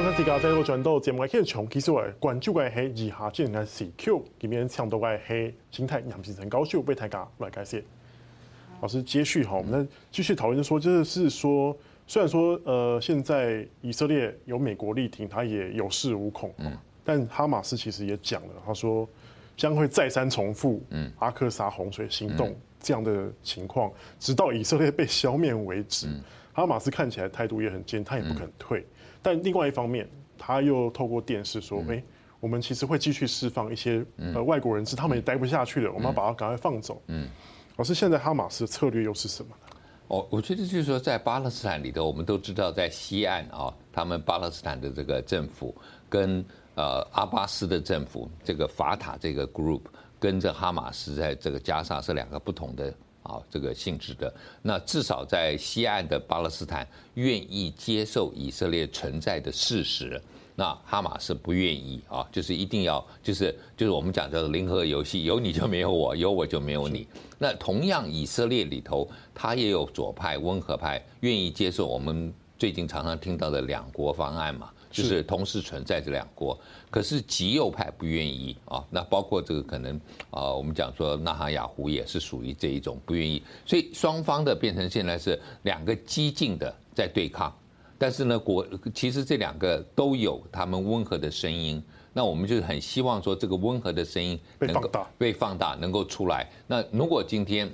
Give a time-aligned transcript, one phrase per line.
[0.00, 7.84] 那大家在这个转到节目开始从，其实我关注的是以下进行 CQ 里面抢到的是心态杨新成教授为大家来解释。
[8.80, 11.76] 老师接续哈，我们继续讨论说，就是说，
[12.06, 16.72] 虽然说呃现在以色列有美国力挺，他也有恃无恐，嗯，
[17.02, 19.08] 但哈马斯其实也讲了，他说
[19.56, 26.06] 将会再三重复嗯阿克萨洪水行动这样的情况，直到以色列被消灭为止。
[26.52, 28.86] 哈马斯看起来态度也很坚，他也不肯退。
[29.22, 32.02] 但另外一方面，他又透过电视说：“哎，
[32.40, 34.04] 我们其实会继续释放一些
[34.34, 37.28] 呃外国人质，他们也待不下去了，我们要把他赶快放走。”嗯，
[37.76, 39.76] 老师，现在哈马斯的策略又是什么呢？
[40.08, 45.74] 哦，我觉得就是说，在巴勒斯坦里头，我们都知道，在西岸啊，他们巴勒斯坦的这个政府
[46.08, 46.42] 跟
[46.76, 49.82] 呃阿巴斯的政府，这个法塔这个 group
[50.18, 52.94] 跟着哈马斯在这个加沙是两个不同的。
[53.22, 60.20] 啊，这个性质的，那至少在西岸的巴勒斯坦愿意接受以色列存在的事实，
[60.54, 67.06] 那哈马斯不愿意啊，就是一定要，就是就是我们讲叫做零和游戏，有你就没有我，有我就没有你。
[67.38, 74.70] 那同样以色列里头，他也有左派、温和派愿意接受我们最近常常听到的两国方案嘛。
[74.90, 76.58] 就是同时存在这两国，
[76.90, 78.84] 可是极右派不愿意啊。
[78.90, 87.54] 那包括这个可能啊，我们讲说纳哈雅胡也是属于这一种不愿意，所以双方的变成现在是两个激进的在对抗。
[87.98, 91.82] 但是呢，国其实这两个都有他们温和的声音。
[92.12, 96.50] 那我们就是很希望说这个温和的声音能够被放大，被放大能够出来。
[96.66, 97.70] 那如果今天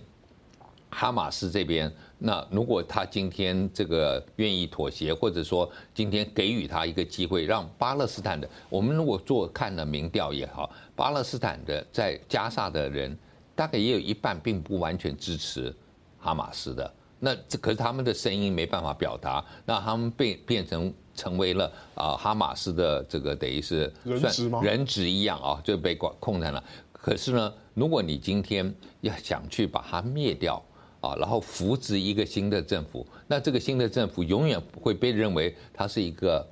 [0.91, 1.93] 哈马斯这边。
[2.27, 13.14] 那如果他今天这个愿意妥协，或者说今天给予他一个机会，让巴勒斯坦的，我们如果做看了民调也好，巴勒斯坦的在加沙的人，
[13.55, 15.70] 大概也有一半并不完全支持
[16.19, 16.91] 哈马斯的。
[17.20, 24.62] 那这可是他们的声音没办法表达，那他们被变成成为了啊哈马斯的这个等于是人质吗？
[24.62, 26.65] 人质一样啊，就被管控在了。
[26.91, 30.65] 可是呢，如果你今天要想去把它灭掉。
[31.04, 36.47] 啊，然后扶植一个新的政府，那这个新的政府永远会被认为它是一个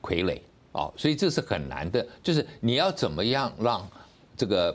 [0.00, 0.40] 傀儡
[0.72, 2.06] 啊，所以这是很难的。
[2.22, 3.86] 就是你要怎么样让
[4.34, 4.74] 这个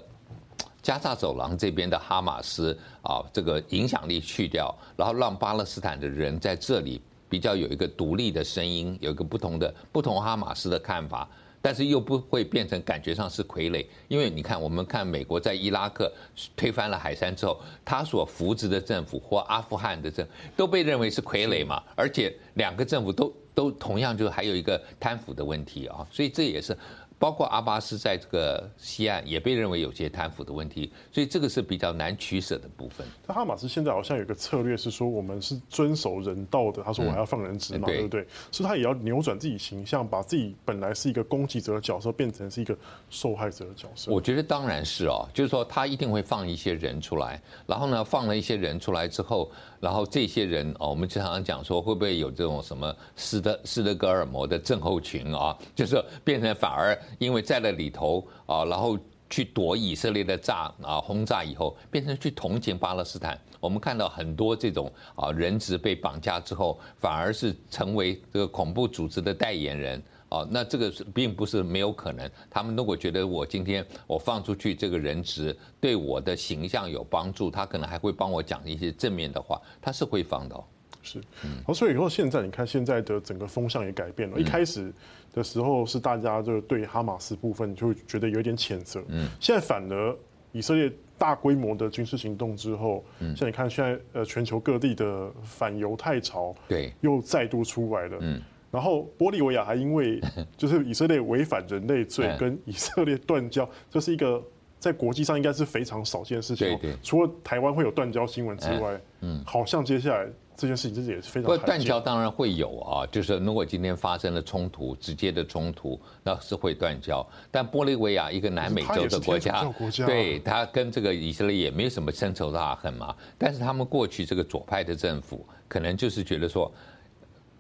[0.84, 11.28] 加沙走廊这边的哈马斯啊，这个影响力去掉，然后让巴勒斯坦的人在这里比较有一个独立的声音，有一个不同的不同哈马斯的看法。
[11.66, 16.14] 但是又不会变成感觉上是傀儡，因为你看，我们看美国在伊拉克
[16.56, 20.24] 推翻了海山之后，他所扶植的政府或阿富汗的政
[20.56, 26.78] 都被认为是傀儡嘛，而且两个政府都都同样就还有一个贪腐的问题啊，所以这也是。
[27.18, 33.06] 包括阿巴斯在这个西岸也被认为有些贪腐的问题，所以这个是比较难取舍的部分。
[33.26, 36.84] 但哈马斯现在好像有一个策略是说，我们是遵守人道的。
[36.84, 38.28] 他说我还要放人质嘛，对不对？
[38.52, 42.78] 所以他也要扭转自己形象，把自己本来是一个攻击者的角色变成是一个
[43.10, 44.12] 受害者的角色。
[44.12, 49.52] 我觉得当然是哦，就是说他一定会放一些人出来，然后呢，放了一些人出来之后。
[49.82, 55.56] 然后这些人哦，我们经常讲说，会不会有这种什么斯德斯德哥尔摩的症候群啊？
[55.76, 58.98] 就是变成反而因为在了里头啊，然后
[59.30, 63.40] 去躲以色列的炸啊轰炸以后，变成去同情巴勒斯坦。
[63.60, 70.02] 我们看到很多这种啊人质被绑架之后，反而是成为这个恐怖组织的代言人。
[70.30, 72.30] 哦，那这个是并不是没有可能。
[72.50, 80.64] 他们如果觉得我今天我放出去这个人质对我的形象有帮助，他可能还会帮我讲一些正面的话，他是会放的。
[81.06, 81.22] 是，
[81.66, 84.38] 好，所以以后现在你看现在的整个风向也改变了。
[84.40, 84.92] 一开始
[85.34, 90.18] 的时候是大家就对哈马斯部分就觉得有点谴责，嗯，现在反而
[90.52, 96.92] 以色列大规模的军事行动之后，嗯，像你看现在呃全球各地的反犹太潮对。
[97.02, 98.42] 又再度出来了，嗯。
[98.72, 100.20] 然后玻利维亚还因为
[100.58, 104.44] 就是以色列违反人类罪跟以色列断交，这是一个
[104.80, 106.78] 在国际上应该是非常少见的事情。
[107.02, 111.44] 除了台湾会有断交新闻之外，嗯，好像接下来这件事情这也是非常。
[111.44, 117.26] 不过断交当然会有啊，就是如果今天发生了冲突，直接的冲突，那是会断交。
[117.52, 119.66] 但玻利维亚一个南美洲的国家，
[120.06, 123.16] 对他跟这个以色列也没有什么深仇大恨嘛。
[123.38, 126.72] 但是他们过去这个左派的政府，可能就是觉得说。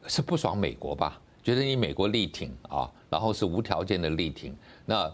[0.07, 1.19] 是不爽美国吧？
[1.41, 4.55] 觉得你美国力挺啊，然后是无条件的力挺。
[4.85, 5.11] 那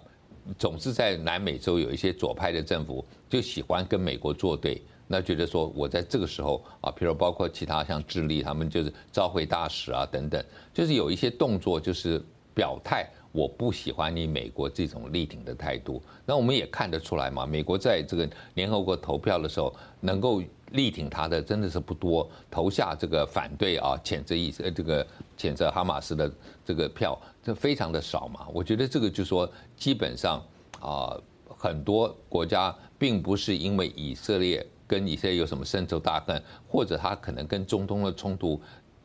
[0.58, 4.84] 总是在南美洲有一些左派的政府就喜欢跟美国作对。
[5.12, 10.42] 那觉得说我在这个时候啊，譬如包括其他像智利，他们就是召回大使啊等等，
[10.74, 12.24] 就是有一些动作就是
[12.54, 16.02] 表态，我不喜欢你美国这种力挺的态度。
[16.26, 20.42] 那我们也看得出来嘛，美国在这个联合国投票的时候，能够
[20.72, 25.06] 力挺他的真的是不多，投下这个反对啊，谴责以色这个
[25.38, 26.32] 谴责哈马斯的
[26.64, 28.48] 这个票，这非常的少嘛。
[28.54, 30.42] 我觉得这个就说基本上
[30.80, 31.20] 啊，
[31.50, 34.66] 很多国家并不是因为以色列。
[34.92, 38.60] 跟以色列有什么深仇大恨，或者他可能跟中东的冲突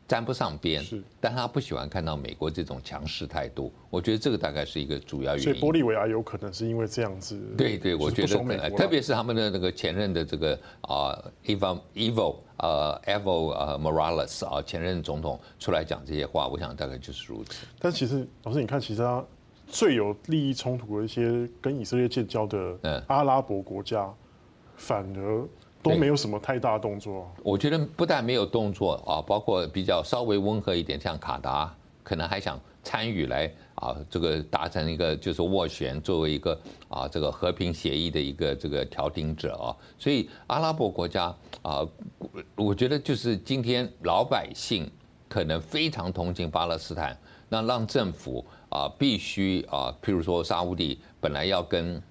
[0.05, 3.71] 沾不上边，是，但他不喜欢看到美国这种强势态度。
[3.89, 5.43] 我觉得这个大概是一个主要原因。
[5.43, 7.39] 所以玻利维亚有可能是因为这样子。
[7.57, 17.65] 对对，我觉得特别是他们的那个前任的这个啊，Evo Evo 呃，Evo 呃，Morales 啊，前任总统出来讲这些话，我想大概就是如此。
[17.79, 19.23] 但其实老师，你看，其实他
[19.65, 24.13] 最有利益冲突的一些跟以色列建交的阿拉伯国家，
[24.75, 25.47] 反而。
[25.81, 27.31] 都没有什么太大动作。
[27.43, 36.59] 我觉得不但没有动作啊，包括比较稍微温和一点，像卡达可能还想参与来啊，这个达成一个就是斡旋，作为一个
[36.89, 39.75] 啊这个和平协议的一个这个调停者啊。
[39.97, 41.87] 所以阿拉伯国家啊，
[42.55, 44.89] 我觉得就是今天老百姓
[45.29, 47.17] 可能非常同情巴勒斯坦，
[47.49, 52.01] 那让政府啊必须啊，譬如说沙乌地本来要跟。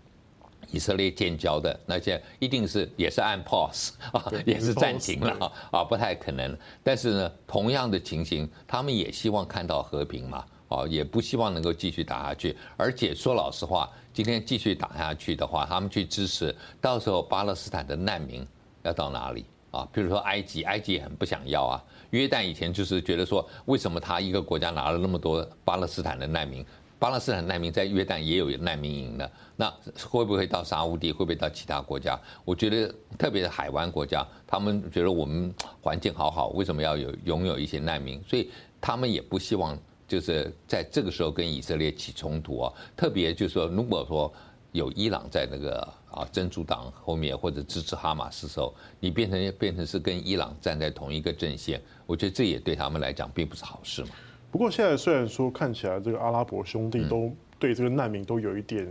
[0.70, 6.56] 以色列建交的那些一定是也是按 pause 啊，也是暂停了啊，不太可能。
[6.82, 12.56] 但是呢，同样的情形，他们也希望看到和平嘛，啊，也不希望能够继续打下去。
[12.76, 18.46] 而且说老实话，今天继续打下去的话，他们去支持，到时候巴勒斯坦的难民
[18.82, 19.88] 要到哪里啊？
[19.92, 21.84] 比如说埃及，埃及也很不想要啊。
[22.10, 26.64] 约旦以前就是觉得说，为什么他一个国家拿了那么多巴勒斯坦的难民？
[26.98, 29.70] 巴勒斯坦难民在约旦也有难民营的，那
[30.08, 31.12] 会不会到沙乌地？
[31.12, 32.18] 会不会到其他国家？
[32.44, 38.22] 我觉得，特别是海湾国家，他们觉得我们环境好好，为什么要有拥有一些难民？
[38.26, 38.50] 所以
[38.80, 39.78] 他们也不希望
[40.08, 42.72] 就是在这个时候跟以色列起冲突啊。
[42.96, 44.32] 特别就是说，如果说
[44.72, 54.10] 有伊朗在那个啊真主党后面或者支持哈马斯时候，你变成变成是跟伊朗站在同一个阵线，我觉得这也对他们来讲并不是好事嘛。
[54.50, 58.86] 不过现在虽然说看起来这个阿拉伯兄弟都对这个难民都有一点，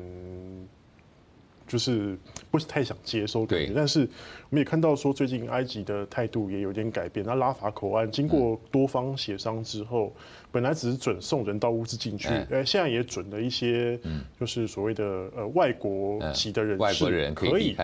[1.67, 2.15] 就是
[2.51, 3.71] 不是太想接收，对。
[3.75, 7.25] 但是我们也看到说，最近埃及的态度也有点改变。
[7.25, 10.13] 那拉法口岸经过多方协商之后，
[10.51, 13.99] 本来只是准送人到物资进去，哎，现在也准了一些，
[14.39, 15.03] 就是所谓的
[15.35, 17.75] 呃外国籍的人士可以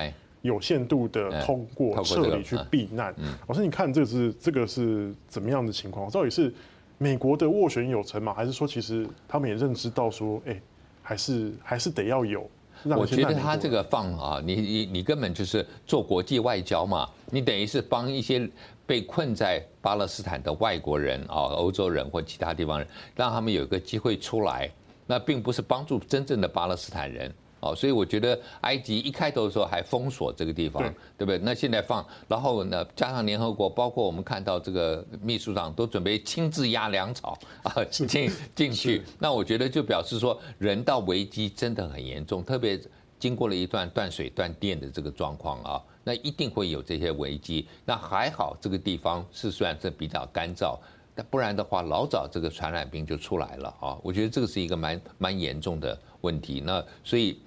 [0.41, 3.15] 有限度的通过撤离去避难。
[3.47, 6.07] 老师，你看这个是这个是怎么样的情况？
[6.11, 6.53] 到底是？
[7.01, 8.31] 美国的斡旋有成吗？
[8.31, 10.61] 还是说其实他们也认知到说，哎、欸，
[11.01, 12.47] 还是还是得要有。
[12.83, 18.47] 我觉得他这个放啊，你你你根本就是做国际外交嘛，你等于是帮一些
[18.85, 24.69] 被困在巴勒斯坦的外国人啊，欧洲人或其他地方人，让他们有一个机会出来，
[25.07, 27.33] 那并不是帮助真正的巴勒斯坦人。
[27.61, 31.37] 哦，所以我觉得埃及一开头的时候还封锁这个地方，对，对不对？
[31.43, 42.79] 那现在放，然后呢，加上联合国，包括我们看到这个秘书长都准备亲自压粮草 啊进进去，那我觉得就表示说人道危机真的很严重，特别
[43.19, 47.67] 经过了一段断水断电的这个状况啊，那一定会有这些危机。
[47.85, 50.75] 那还好这个地方是虽然是比较干燥，
[51.29, 53.97] 不然的话老早这个传染病就出来了啊。
[54.01, 56.61] 我觉得这个是一个蛮蛮严重的问题。
[56.65, 57.39] 那所以。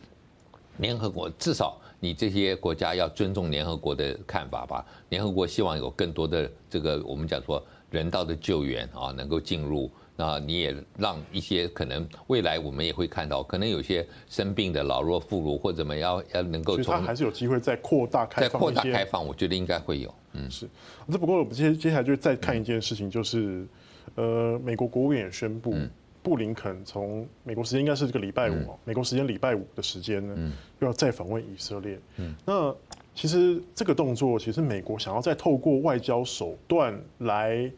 [0.79, 4.85] 联合国至少你这些国家要尊重联合国的看法吧。
[5.11, 9.89] 联合国希望有更多的这个我们讲说人道的救援啊，能够进入。
[10.17, 18.51] 那你也让一些可能未来我们也会看到，可能有些生病的老弱妇孺或者怎么样要能够从，还是有机会再扩大开放。
[18.51, 20.15] 再扩大开放，我觉得应该会有。
[20.33, 20.69] 嗯，是。
[21.11, 23.67] 这不过我们接接下来就再看一件事情，就是
[24.15, 25.75] 呃，美国国务院也宣布。
[26.23, 30.35] 布林肯从美国时间应该是这个礼拜五，嗯、美国时间礼拜五的时间呢，
[30.81, 31.99] 又要再访问以色列。
[32.17, 32.75] 嗯、那
[33.15, 37.71] 其实这个动作，其实美国想要再透过外交手段来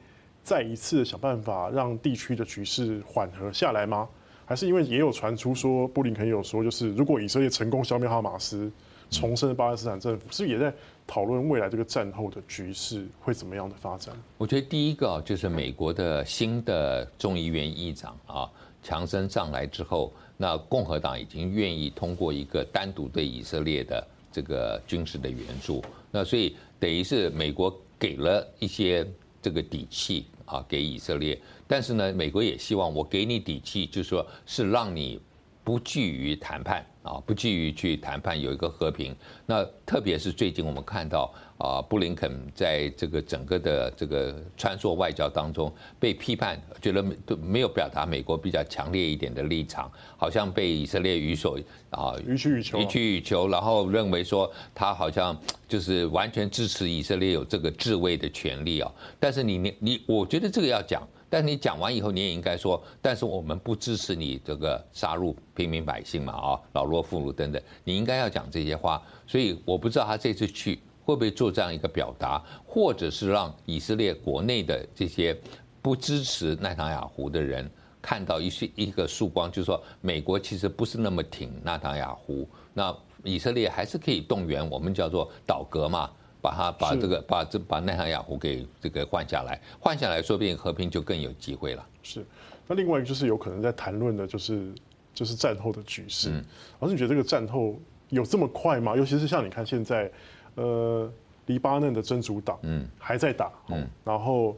[0.47, 4.09] 再一次想办法让地区的局势缓和下来吗？
[4.45, 8.71] 还是因为也有传出说，布林肯有说，就是如果以色列成功消灭哈马斯，
[9.11, 10.73] 重生巴勒斯坦政府，是不是也在？
[11.05, 14.15] 讨论未来这个战后的局势会怎么样的发展？
[14.39, 18.49] 我觉得第一个就是美国的新的众议院议长啊，
[18.83, 29.07] 强生上来之后，那共和党已经愿意通过一个单独对以色列的这个军事的援助，那所以等于是美国给了一些
[29.41, 31.39] 这个底气啊给以色列，
[31.69, 35.21] 但是呢，美国也希望我给你底气，就是说是让你
[35.63, 36.85] 不惧于谈判。
[37.07, 39.15] 啊，不至于去谈判有一个和平。
[39.47, 51.59] 那特别是最近我们看到啊，布林肯在这个整个的这个穿梭外交当中被批判，觉得都没有表达美国比较强烈一点的立场，好像被以色列予所
[51.91, 55.37] 啊予取予求，予取予求，然后认为说他好像
[55.67, 58.93] 就是完全支持以色列有这个自卫的权利啊。
[59.19, 61.07] 但是你你你，我觉得这个要讲。
[61.29, 69.03] 但你讲完以后，你也应该说，但是我们不支持你这个杀戮平民百姓嘛，啊，老弱妇孺等等，你应该要讲这些话。
[69.27, 75.35] 所以我不知道他这次去会不会做这样一个表达，或者是让以色列国内的这些
[75.81, 77.71] 不支持奈塔雅胡的人
[78.03, 86.11] 看到一些一个曙光，就是说美国其实不是那么挺纳塔雅胡，那以色列还是可以动员我们叫做倒戈嘛。
[86.39, 91.85] 把他把这个把这把奈塔尼亚胡给这个换下来，换下来，说不定和平就更有机会了。
[92.05, 92.25] 是，
[92.69, 94.73] 那另外一个就是有可能在谈论的，就是
[95.13, 96.31] 就是战后的局势。
[96.31, 96.45] 嗯
[96.79, 97.75] 老师，你觉得这个战后
[98.11, 98.95] 有这么快吗？
[98.95, 100.09] 尤其是像你看现在，
[100.57, 101.11] 呃，
[101.47, 104.57] 黎巴嫩的真主党嗯还在打嗯，然后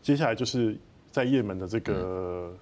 [0.00, 0.76] 接下来就是
[1.10, 2.56] 在也门的这个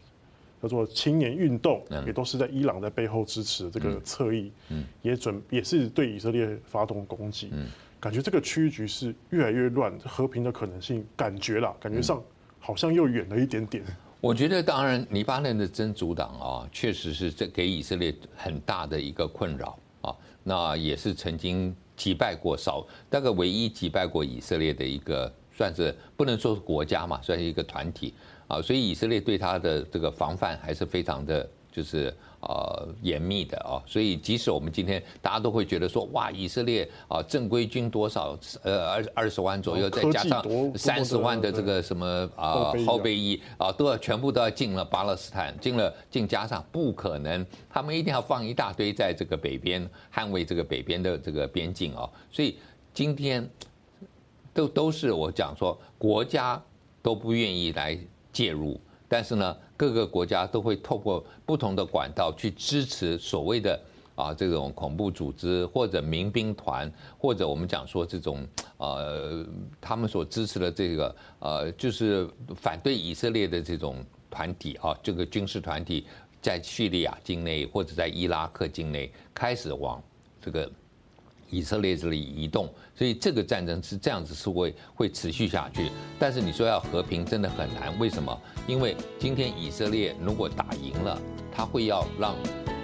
[0.63, 7.67] 叫做青年运动，也都是在伊朗在背后支持这个侧翼，嗯，也准也是对以色列发动攻击，嗯。
[8.01, 12.23] 感觉这个区域局势越来越乱，和平的可能性感觉啦，感觉上
[12.61, 13.83] 好像又远了一点点。
[14.21, 19.77] 我觉得，当然，黎巴嫩的真主党啊，确实是这给以色列很大的一个困扰
[20.45, 28.15] 那也是曾经击败过少，大概唯一击败过以色列的一个，算是不能说是国家嘛，算是一个团体
[28.47, 28.61] 啊。
[28.61, 31.49] 所以以色列对他的这个防范还是非常的。
[31.71, 40.45] 就是呃严密的啊，所以即使我们今天大家都会觉得说，哇，以色列啊正规军多少呃二二十万左右，再加上
[40.77, 52.59] 三十万的这个什么啊后备役啊，都要全部都要进了巴勒斯坦，进了进加上不可能，他们一定要放一大堆在这个北边捍卫这个北边的这个边境啊，所以
[52.95, 53.49] 今天
[54.55, 56.63] 都都是我讲说国家
[57.03, 57.99] 都不愿意来
[58.33, 58.81] 介入。
[59.11, 63.81] 但是呢，各个国家都会透过不同的管道去支持所谓的
[64.15, 69.47] 啊这种恐怖组织或者民兵团，或者我们讲说这种呃
[69.81, 76.05] 他们所支持的这个呃就是反对以色列的这种团体啊，这个军事团体
[76.43, 80.03] 在叙利亚境内或者在伊拉克境内开始往
[80.43, 80.71] 这个。
[81.51, 85.91] 以色列这里移动，所以这个战争是这样子，是会会持续下去。
[86.19, 87.99] 但是你说要和平，真的很难。
[87.99, 88.39] 为什么？
[88.67, 91.19] 因为今天以色列如果打赢了，
[91.51, 92.35] 他会要让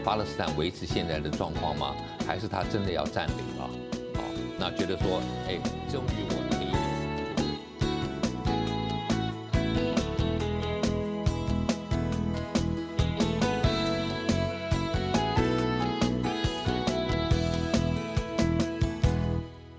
[0.04, 1.94] 巴勒斯坦维持现在的状况吗？
[2.26, 3.71] 还是他真的要占领了？
[4.14, 4.23] 好，
[4.59, 5.59] 那觉得说，哎，
[5.90, 6.53] 终于我。